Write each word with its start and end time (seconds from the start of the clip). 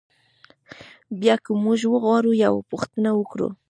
بیا 1.19 1.35
که 1.45 1.51
موږ 1.63 1.79
وغواړو 1.93 2.31
یوه 2.43 2.61
پوښتنه 2.71 3.09
وکړو. 3.15 3.47